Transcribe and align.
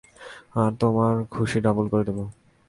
আর 0.55 0.71
তোমার 0.81 1.13
খুশি 1.31 1.57
ডাবল 1.65 1.85
করে 1.91 2.03
দিবে। 2.07 2.23